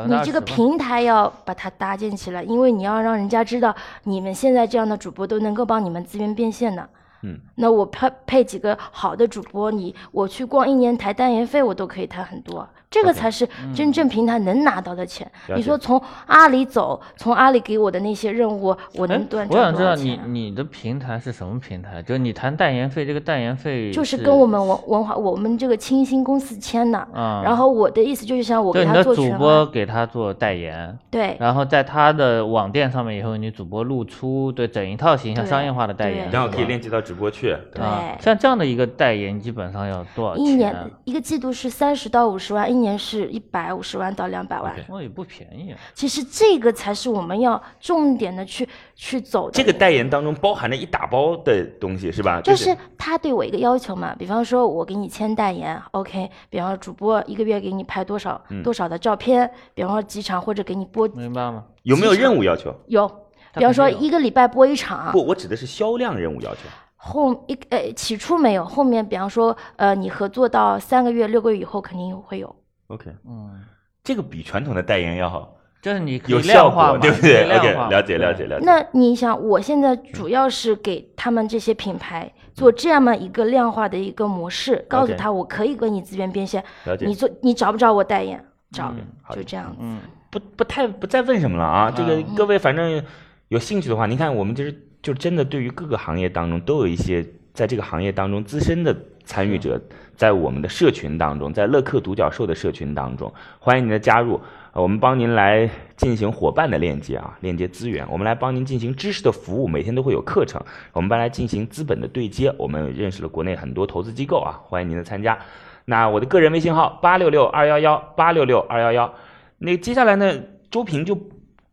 [0.07, 3.75] 你这个平台要把它搭建起来，因为你要让人家知道
[4.05, 6.87] 你们现在这样的主播都能够帮你们资源变现的。
[7.23, 15.31] 嗯，那我配配几个好的主播，你我去逛一年台代言费我都可以谈很多，这个才是真正平台能拿到的钱。
[15.55, 19.95] 你说从阿里走，从阿里给我的那些任务，我能哎赚我想知道？
[19.97, 22.03] 你你的平台是什么平台？
[22.03, 26.99] 就是你谈代言费，这个代言费就是跟我们文文化我们这个清新公司签的。
[27.13, 37.87] 啊，然后我的意思就是像我就你的主给他做主，播给他做代言，对然后在他的网店上面以后，你主播露出对整一套形象商业化的代言，对然后可以链接到直播去，对吧？
[37.87, 40.45] 啊对，像这样的一个代言，基本上要多少钱？
[40.45, 44.73] 一年一个季度是三十到五十万，一年是一百五十万到两百万。
[44.89, 45.79] 哦，也不便宜啊。
[45.95, 49.53] 其实这个才是我们要重点的去去走的。
[49.53, 52.41] 这个代言当中包含了一打包的东西，是吧？
[52.43, 61.65] 就是他对我一个要求嘛，比方说我给你签代言，OK，比方说主播一个月给你拍多少、嗯多少的照片，比方说几场或者给你播明白吗？
[61.85, 62.75] 有没有任务要求？
[62.89, 63.07] 有，
[63.55, 66.61] 比方说一个礼拜播一场，不，我指的是销量任务要求。
[67.07, 72.55] 后一呃起初没有，后面比方说呃你合作到三个月、六个月以后肯定会有。
[72.89, 73.63] OK，嗯，
[74.05, 78.67] 这个比传统的代言要好，就是你可以有效果，量化，对不对了解了解了解。
[78.67, 88.45] 那你想，我现在主要是给他们这些品牌做这样的一个量化的一个模式，告诉他我可以给你资源变现，了解你做你找不找我代言？
[88.73, 89.77] 找嗯，就这样子。
[89.81, 91.91] 嗯，不不太不再问什么了啊！
[91.91, 93.03] 这个嗯各位反正
[93.49, 98.93] 有兴趣的话，您看我们就是就真的对于各个行业当中都有一些在这个行业当中资深的
[99.25, 99.81] 参与者，
[100.17, 104.41] 在我们的社群当中，在乐客独角兽的社群当中，欢迎您的加入，
[104.73, 110.61] 呃我们帮您来进行伙伴的链接啊，链接资源，我们来帮您进行知识的服务，每天都会有课程，
[110.93, 115.39] 我们帮来进行资本的对接，我们认识了国内很多投资机构啊，欢迎您的参加。
[115.85, 119.15] 那我的个人微信号八六六二幺幺八六六二幺幺。
[119.59, 120.35] 那接下来呢，
[120.69, 121.15] 周平就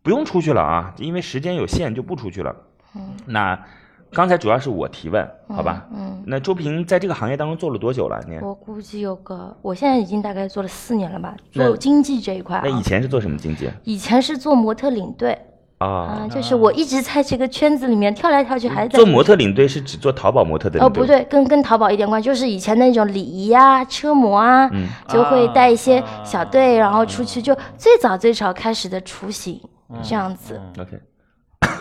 [0.04, 2.54] 不用出去了啊，因为时间有限就不出去了。
[2.96, 3.58] 嗯那
[4.12, 5.88] 刚才主要是我提问，好吧？
[5.92, 8.22] 嗯，那周平在这个行业当中做了多久了？
[8.28, 12.62] 你我估计有个，我现在已经大概做了四年了吧，做经济这一块、啊。
[12.64, 15.36] 那以前是做什么经济以前是做模特领队
[15.78, 16.28] 啊、啊？
[16.30, 30.60] 就是我一直在这个圈子里面跳来跳去，还在做模特领队是只做淘宝模特的领哦，不，对，跟跟淘宝一点关系，就是以前那种礼仪啊、车模啊，嗯就会带一些啊小队，然后出去，就最早最早开始的雏形、嗯这样子。
[30.78, 31.00] OK，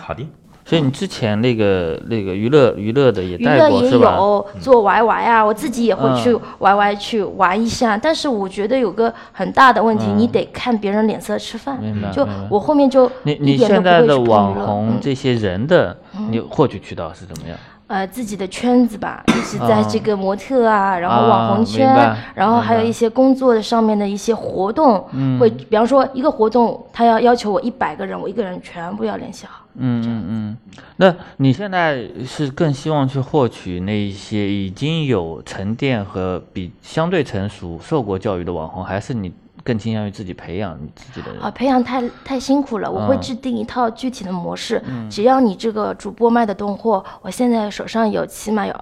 [0.02, 0.28] 好的。
[0.66, 4.16] 所以你之前那个那个娱乐娱乐的也娱乐也带过是吧？
[4.16, 12.10] 有做 YY 啊，我自己也会去嗯 YY 去玩一下，但是我觉得有个很大的问题，嗯你得看别人脸色吃饭明白。
[12.12, 15.96] 就我后面就你你现在的网红嗯这些人的
[16.30, 17.58] 你获取渠道是怎么样？
[17.88, 29.60] 呃自己的圈子吧，一直在这个模特啊，然后啊网红圈，然后还有一些工作的上面的一些活动，嗯会比方说一个活动，他要要求我一百个人，我一个人全部要联系好。
[29.76, 30.58] 嗯嗯嗯，
[30.98, 39.34] 那你现在是更希望去获取那一些已经有沉淀和比相对成熟、受过教育的网红，还是你
[39.64, 41.42] 更倾向于自己培养你自己的人？
[41.42, 44.82] 啊，培养太太辛苦了，我会嗯制定一套具体的模式。
[45.10, 48.76] 只要你这个主播卖的动货，我现在手上有起码有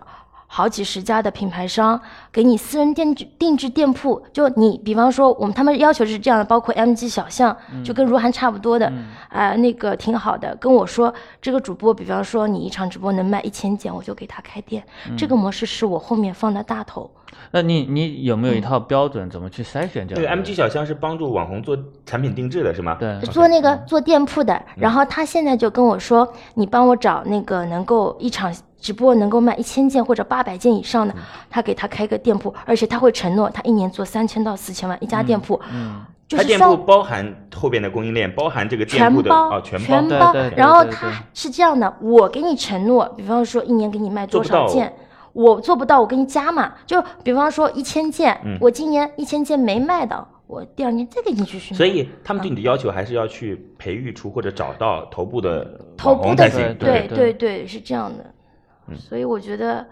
[0.47, 1.99] 好几十家的品牌商，
[2.31, 4.21] 给你私人定制定制店铺。
[4.31, 8.91] 就你，比方说我们他们要求是这样的，包括 MG 小象，就跟如涵差不多的，
[9.29, 10.55] 啊、那个挺好的。
[10.55, 14.83] 跟我说这个主播，比方说你一场直播能卖一千件，我就给他开店。
[15.17, 17.09] 这个模式是我后面放的大头。
[17.51, 22.95] 那你你有没嗯有一套标准，怎么去筛选这这个样对？MG 小象是帮助网红做产品定制的是吗？
[22.99, 31.13] 对做那个做店铺的，然后他现在就跟我说，你帮我找那个能够一场直播能够卖一千件或者八百件以上的，
[31.49, 39.85] 他给他开个店铺，而且他会承诺他一年做三千到四千万一家店铺，嗯，就是双它店铺包含后边的供应链，包含这个店全铺的包哦，全包。
[39.85, 40.57] 全包对对对。
[40.57, 44.93] 然后他是这样的，我给你承诺，比方说一年给你卖多少件。
[45.33, 46.73] 我做不到，我给你加嘛。
[46.85, 51.77] 就比方说一千件，嗯我今年一千件没卖到，我第二年再给你继续卖。
[51.77, 56.49] 所以他们对你的要求还是要去培育出或者找到头部的头部的。
[56.49, 58.25] 对对对对，是这样的。
[58.89, 59.87] 嗯所以我觉得，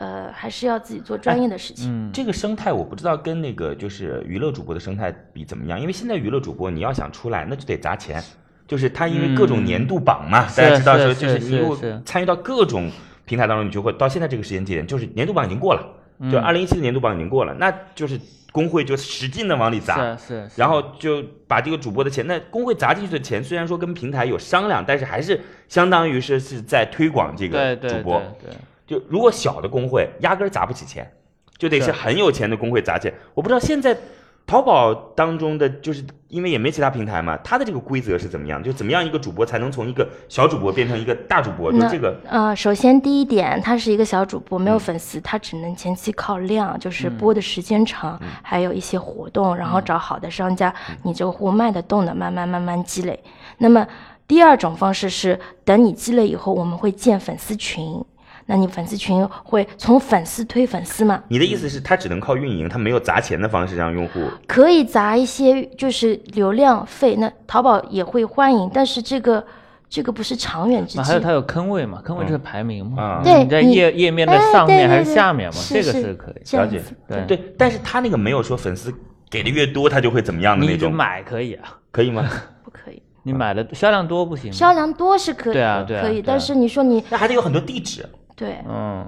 [0.00, 1.90] 呃，还是要自己做专业的事情。
[1.90, 8.18] 嗯，这个生态我不知道跟那个就是娱乐主播的生态比怎么样，因为现在娱乐主播你要想出来，那就得砸钱，
[8.66, 12.90] 就是他因为各种年度榜嘛，大家知道说就是是你参与到各种
[13.26, 15.82] 平台当中，你就会到现在这个时间节点，就是年度榜已经过了，
[16.30, 18.18] 就嗯二零一七的年度榜已经过了，那就是
[18.52, 28.18] 工会就使劲的往里砸，是是，是然后就把这个主播的钱，那工会砸进去的钱，虽然说跟平台有商量，但是还是相当于是是在推广这个对对主播。
[28.40, 28.56] 对对
[28.90, 31.08] 就如果小的工会压根儿砸不起钱，
[31.56, 33.14] 就得是是很有钱的工会砸钱。
[33.34, 33.96] 我不知道现在
[34.44, 38.60] 淘宝当中的，就是因为也没其他平台嘛，它的这个规则是怎么样？
[38.60, 41.70] 就怎么样一个主播才能从一个小主播变成一个大主播？
[41.70, 50.74] 就那这个，呃，首先第一点，他是一个小主播，嗯没有粉丝，他只能前期靠量，就是播的时间长，嗯还有一些活动，然后找好的商家，
[51.04, 53.22] 你这个货卖得动的，慢慢慢慢积累。
[53.58, 53.86] 那么
[54.26, 58.04] 第二种方式是，等你积累以后，我们会建粉丝群。
[58.50, 61.22] 那你粉丝群会从粉丝推粉丝嘛？
[61.28, 64.26] 你的意思是，他只能靠运营，他没有砸钱的方式让用户。
[64.48, 69.44] 可以砸一些就是流量费，那淘宝也会欢迎，但是这个
[69.88, 70.98] 这个不是长远之计。
[70.98, 72.02] 那还有它有坑位嘛？
[72.04, 73.00] 坑位就是排名嘛。
[73.00, 75.54] 啊对你在页页面的哎上面还是下面嘛？
[75.54, 76.56] 是这个是是可以。
[76.56, 78.92] 了解对对，但是他那个没有说粉丝
[79.30, 82.28] 给的越多，他就会怎么样的你就那种，买可以啊，可以吗？
[82.64, 83.00] 不可以。
[83.22, 84.56] 你买的销量多不行吗？
[84.56, 88.04] 销量多是可以，对啊对啊可以，但是你说你那还得有很多地址。
[88.40, 89.06] 对，嗯，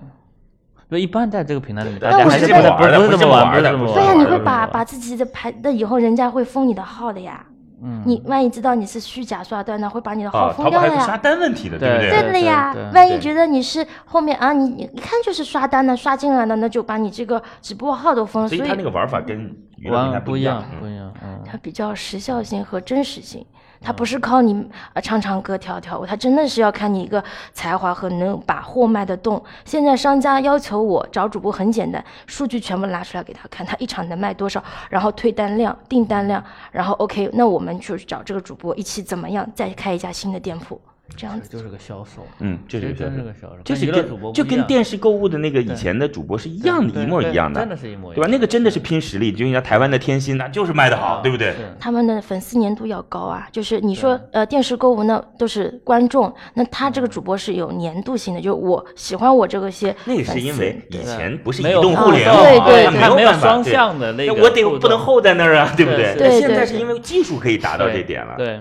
[0.90, 3.94] 就一般在这个平台里面，对大家不是还是不这么玩的不是这么玩，不是这么玩的。
[3.94, 7.44] 对呀，你会把把自己的牌，那以后人家会封你的号的呀。
[7.84, 11.18] 嗯，你万一知道你是虚假刷单呢，会把你的号啊，封掉了淘宝还有个刷呀。
[11.18, 12.22] 单问题的，对不对对？
[12.22, 18.48] 对的呀万一觉得你是后面啊，你你一看就是刷单的，刷进来的，那就把你这个直播号都封了。
[18.48, 21.40] 所以他那个玩法跟娱乐平台一样，嗯不一样，嗯。
[21.44, 23.44] 它比较时效性和真实性，
[23.82, 29.42] 它不是靠你呃唱唱歌跳跳舞，他真的是要看你一个才华和能把货卖得动。
[29.64, 40.80] 现在商家要求我找主播很简单，数据全部拿出来给他看，他一场能卖多少，然后退单量、订单量，然后 OK，那我们就找这个主播一起怎么样，再开一家新的店铺，
[41.16, 41.48] 这样子。
[41.48, 48.28] 就是个销售，嗯，就是真是是个销售，就是跟就跟电视购物的那个以前的主播是一样的，一模一样的真的是一模一样，对吧？
[48.30, 51.54] 那个真的是拼实力，就像台湾的天心，那就是卖的好，对不对？
[51.78, 66.14] 他们的粉丝粘度要高啊，就是你说呃电视购物那都是观众，那他这个主播是有粘度性的，就我喜欢我这个些那个是因为以前不是移动互联网，对对它对它没有双向的那个我得不能厚在那儿啊，对不对？
[66.16, 68.34] 对现在是因为技术可以达到这点了。
[68.36, 68.60] 对，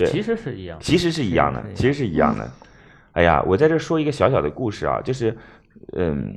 [0.00, 2.50] 对，其实是一样，其实是一样的，其实是一样的。
[3.12, 5.36] 哎呀，我在这说一个小小的故事啊，就是，
[5.92, 6.34] 嗯，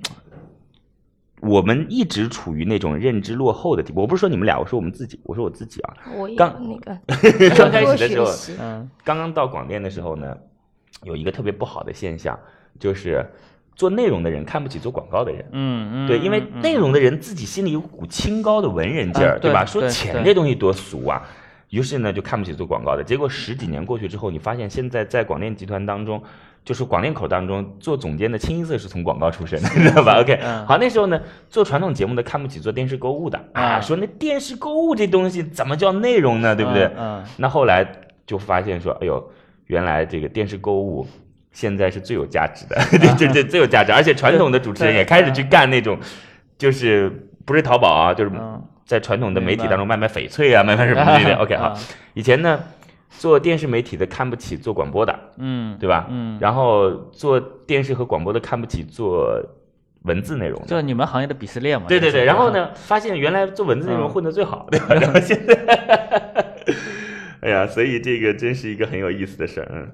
[1.40, 4.02] 我们一直处于那种认知落后的地步。
[4.02, 5.94] 我不是说你们俩，我说我们自己，我说我自己啊。
[6.18, 7.00] 我刚那个
[7.56, 8.26] 刚开始的时候，
[8.60, 10.36] 嗯，刚刚到广电的时候呢，
[11.04, 12.38] 有一个特别不好的现象，
[12.80, 13.26] 就是
[13.76, 15.46] 做内容的人看不起做广告的人。
[15.52, 16.08] 嗯嗯。
[16.08, 19.64] 对，因为内容的人自己心里有股清高的文人劲儿，对吧？
[19.64, 21.22] 说钱这东西多俗啊。
[21.74, 23.04] 于是呢，就看不起做广告的。
[23.04, 26.22] 结果十几年过去之后，你发现现在在广电集团当中，
[26.64, 36.56] 就是广电口当中做总监的清一色是从广告出身的，知道吧？OK，好，那时候呢，做传统节目的看不起做电视购物的啊，说那电视购物这东西怎么叫内容呢？
[36.56, 36.92] 对不对？
[36.96, 37.24] 嗯。
[37.38, 37.84] 那后来
[38.28, 39.32] 就发现说，哎呦，
[39.66, 41.08] 原来这个电视购物
[41.52, 45.98] 现在是最有价值的，对对对，最有价值，而且传统的主持人也开始去干那种，
[46.56, 47.10] 就是
[47.46, 48.32] 不是淘宝啊，就是。
[48.86, 51.38] 在传统的媒体当中卖卖翡翠啊， 卖卖什么之类的。
[51.38, 51.74] OK 好，
[52.14, 52.60] 以前呢，
[53.10, 56.08] 做电视媒体的看不起做广播的，嗯，对吧？
[56.10, 59.42] 嗯，然后做电视和广播的看不起做
[60.04, 61.88] 文字内容的，就是你们行业的鄙视链嘛。
[61.88, 64.88] 对对对，然后呢，发现原来做文字内容混得最好， 对吧？
[64.96, 65.54] 然后现在，
[67.42, 69.92] 哎呀，所以这个真是一个很有意思的事儿，嗯。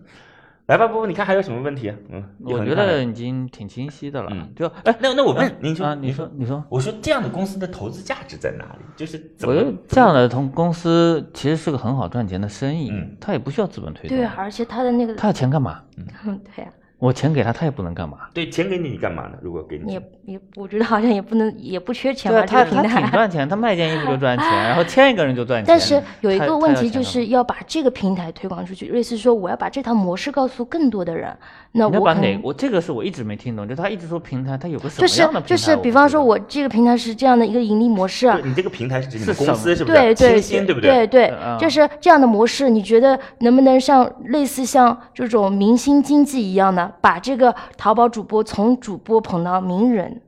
[0.69, 1.91] 来吧，波波，你看还有什么问题？
[2.11, 4.29] 嗯，我觉得已经挺清晰的了。
[4.31, 8.85] 嗯，就哎，那那我问您说，你说，你说，我说这样的公司的投资价值在哪里？
[8.95, 14.15] 就是我觉得这样的同公司其实是个很好赚钱的生意，嗯，它也不需要资本推动。
[14.15, 15.81] 对，而且它的那个，它要钱干嘛？
[15.97, 16.71] 嗯，对呀。
[16.99, 18.17] 我钱给他，他也不能干嘛？
[18.33, 19.31] 对，钱给你，你干嘛呢？
[19.41, 22.45] 如果给你，也也，我觉得好像也不能，也不缺钱吧？
[22.45, 25.65] 他他挺赚钱，他卖件衣服就赚钱，然后签一个人就赚钱。
[25.65, 31.33] 但是有一个问题，就是要把这个平台推广出去，类似说我要把这套模式告诉更多的人。
[31.71, 32.37] 那我把哪？
[32.43, 35.47] 我这个是我一直没听懂，就他一直说平台，他有个什么样的平台？
[35.47, 38.29] 就是就是，比方说我这个平台是这样的一个盈利模式。
[38.43, 39.97] 你这个平台是指你们公司是不是？
[39.97, 41.07] 对对对不对？
[41.07, 47.55] 对对，就是这样的模式，你觉得能不能像类似像这种明星经济一样的，把这个？
[47.77, 50.21] 淘宝主播从主播捧到名人，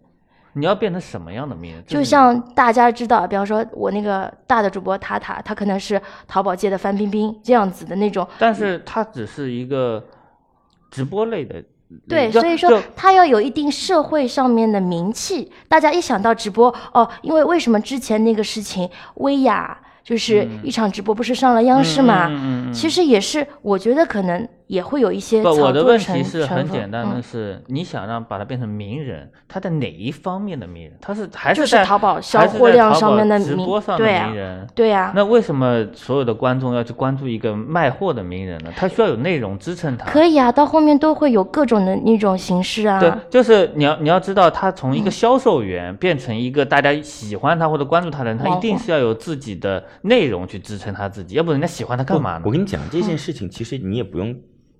[0.53, 1.83] 你要变成什么样的名人？
[1.85, 10.03] 就像大家知道，比方说我那个大的主播塔塔，他可能是淘宝界的范冰冰这样子的那种，但是他只是一个
[10.89, 11.63] 直播类的，
[12.07, 15.51] 对，所以说他要有一定社会上面的名气。
[15.67, 22.29] 大家一想到直播，哦，因为为什么之前那个事情，薇娅就是一场直播不是上了央视嘛？
[22.73, 24.47] 其实也是，我觉得可能。
[24.71, 25.43] 也会有一些。
[25.43, 30.93] 不，我的问题是很简单的，是你想让把它变成名人，他在哪一方面的名人？
[31.01, 34.65] 他是还是在淘宝销货量上面的直播上的名人？
[34.73, 35.11] 对呀。
[35.13, 38.71] 那为什么所有的观众要去关注一个卖货的名人呢？
[38.73, 40.09] 他需要有内容支撑他。
[40.09, 42.97] 可以啊，到后面都会有各种的那种形式啊。
[42.97, 52.43] 对，就是你要你要知道，他从一个销售员变成一个大家喜欢他或者关注他的人，他一定是要有自己的内容去支撑他自己，要不人家喜欢他干嘛呢？
[52.45, 54.33] 我跟你讲这件事情，其实你也不用。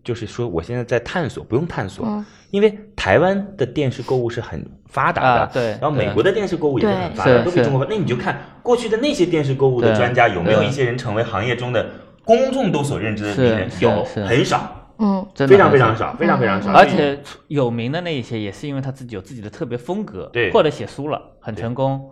[0.03, 5.63] 就是说，我现在在探索，不用探索，因为台湾的电视购物是很发达的，对。
[5.73, 7.85] 然后美国的电视购物也是很发达，都比中国。
[7.89, 11.85] 那你就看过去的那些电视购物的专家，有没有一些人成为行业中的
[12.25, 13.69] 公众都所认知的名人？
[13.79, 16.71] 有，很少，嗯，真的非常非常少，非常非常少。
[16.71, 22.09] 而且有名的那一些，也是因为他自己有自己的特别风格，对，或者写书了，很成功，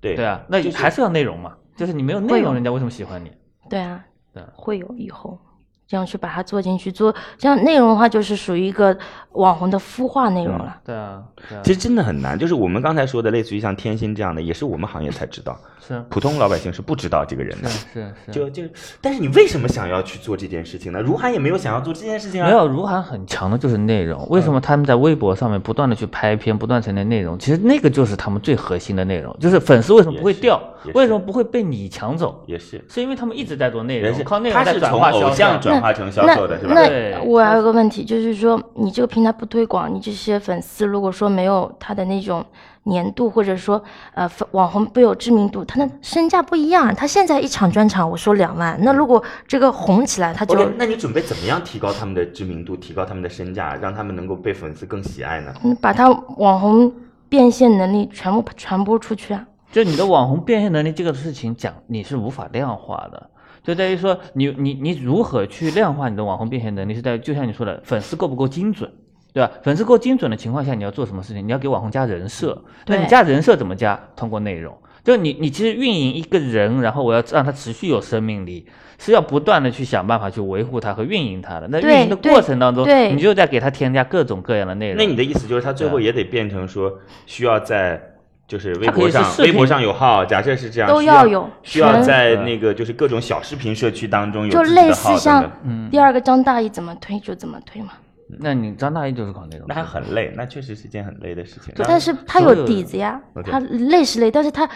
[0.00, 3.32] 对对啊，那还是要内容嘛，就是你没有内容，人家为什么喜欢你？
[3.70, 5.38] 对啊，对，会有以后。
[5.86, 8.96] 这样去把它做进去，做这样内容的话，就是属于一个
[9.32, 10.76] 网红的孵化内容了。
[10.84, 11.22] 对啊，
[11.62, 12.38] 其实真的很难。
[12.38, 15.58] 就是我们刚才说的，类似于像天心这样的，也是我们行业才知道。
[15.86, 17.68] 是，普通老百姓是不知道这个人的。
[17.68, 18.32] 是是是。
[18.32, 18.62] 就就，
[19.02, 21.00] 但是你为什么想要去做这件事情呢？
[21.00, 22.46] 如涵也没有想要做这件事情啊。
[22.48, 24.26] 没有，如涵很强的就是内容。
[24.30, 27.38] 为什么他们在微博上面不断的去拍片，不断成内容？
[27.38, 30.58] 其实那个就是他们最核心的内容，就是粉丝为什么不会掉，
[30.92, 32.42] 为什么不会被你抢走？
[32.46, 36.74] 也是，是因为他们一直在做内容，靠内容在转化偶像转化成销售的是吧。
[36.74, 42.44] 那我还有个问题，就是说你这个平台不推广，你这些粉丝如果说没有他的那种
[42.84, 43.82] 年度，或者说
[44.14, 46.94] 呃网红不有知名度，他的身价不一样。
[46.94, 55.54] 他现在一场专场我说两万，那如果这个红起来，他就那你准备怎么样提高他们的知名度，提高他们的身价，让他们能够被粉丝更喜爱呢？
[55.80, 56.92] 把他网红
[57.28, 59.46] 变现能力全部传播出去啊！
[59.74, 63.30] 就你的网红变现能力这个事情讲，你是无法量化的。
[63.64, 66.94] 就在于说，你你你如何去量化你的网红变现能力？
[66.94, 68.88] 是在就像你说的，粉丝够不够精准，
[69.32, 69.50] 对吧？
[69.64, 71.44] 粉丝够精准的情况下，你要做什么事情？
[71.44, 72.62] 你要给网红加人设。
[72.86, 73.98] 那你加人设怎么加？
[74.14, 74.72] 通过内容。
[75.02, 78.68] 就你你其实运营一个人，然后我要让他持续有生命力，
[79.00, 81.66] 是要不断的去想办法去维护他和运营他的。
[81.66, 84.98] 那运营的过程当中，你就在给他添加各种各样的内容。
[84.98, 88.13] 那你的意思就是，他最后也得变成说，需要在。
[88.46, 95.50] 就是微博上微博上有号，假设是这样，都要有需要全在那个就是各种小视频社区当中有就自己的类似像
[95.90, 97.92] 第二个张大奕怎么推就怎么推嘛。
[98.38, 101.74] 那你张大奕就是搞那种，那还很累，那确实是件很累的事情。
[101.76, 104.68] 但是他有有底子呀他累是累，但是他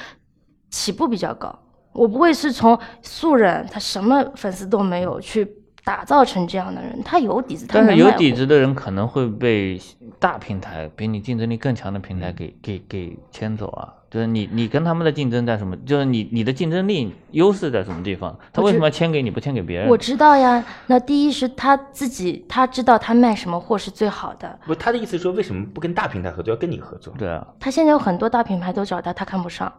[0.71, 1.59] 起步比较高。
[1.93, 5.47] 我不会是从素人，他什么粉丝都没有去
[5.89, 9.81] 打造成这样的人，他有底子，他但是有底子的人可能会被
[10.19, 13.95] 大平台比你竞争力更强的平台给给给牵走啊。
[14.11, 15.75] 就是你你跟他们的竞争在什么？
[15.87, 18.39] 就是你你的竞争力优势在什么地方？
[18.53, 19.89] 他为什么要签给你不签给别人？
[19.89, 20.63] 我知道呀。
[20.89, 24.59] 那第一是他自己，他知道他卖什么货是最好的。
[24.67, 27.15] 不，他的意思是说，为什么不跟大平台合作，要跟你合作？
[27.19, 29.73] 对啊，他现在有很多大品牌都找他，他看不上。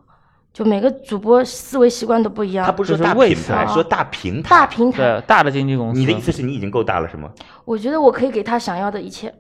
[0.53, 2.65] 就每个主播思维习惯都不一样。
[2.65, 4.49] 他不是说大品牌，说大平台。
[4.49, 7.29] 大平台，对大的经纪公司，你的意思是你已经够大了，是吗？
[7.65, 9.33] 我觉得我可以给他想要的一切，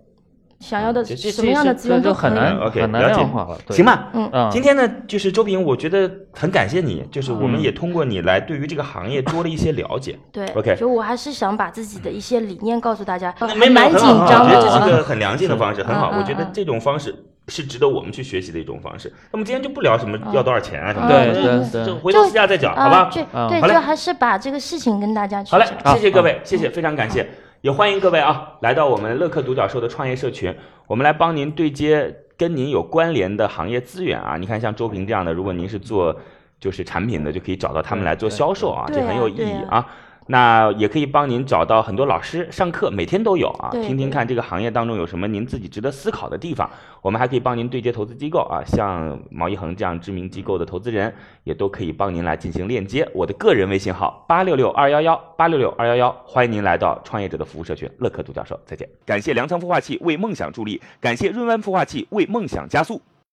[0.59, 3.57] 想要的什么样的资源都很难嗯，OK，很难了解量化了。
[3.69, 10.17] 行吧，嗯嗯，今天呢，就是周平，我觉得很感谢你，就是我们嗯也通过你来对于这个行业多了一些了解。
[10.31, 14.49] 对 OK 就我还是想把自己的一些理念告诉大家，那还蛮紧张的。
[14.49, 16.13] 我觉得这是个很良性的方式， 很好。
[16.17, 17.15] 我觉得这种方式
[17.49, 19.11] 是值得我们去学习的一种方式。
[19.31, 23.09] 那么今天就不聊什么要多少钱啊什么的，对对对回头私下再讲，好吧？
[23.11, 27.27] 对，好嘞就还是把这个事情跟大家去好嘞。，谢谢各位，谢谢，非常感谢，
[27.61, 34.37] 也欢迎各位啊来到我们乐客独角兽的创业社群，我们来帮您对接跟您有关联的行业资源啊。
[34.37, 36.15] 你看像周平这样的，如果您是做
[36.59, 39.85] 就是产品的，就可以找到他们来做销售啊，这很有意义啊。
[40.31, 46.69] 那也可以帮您找到很多老师上课，每天都有啊，听听看这个行业当中有什么您自己值得思考的地方。
[47.01, 51.11] 我们还可以帮您对接投资机构啊，像毛一恒这样知名机构的投资人，
[51.45, 53.09] 也都可以帮您来进行链接。
[53.11, 58.87] 我的个人微信号八六六二幺幺八六六二幺幺，欢迎您来到创业者的服务社群乐客独角兽，再见。
[59.07, 63.01] 感谢粮仓孵化器为梦想助力，感谢润湾孵化器为梦想加速。